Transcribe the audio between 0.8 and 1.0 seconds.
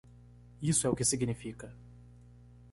é o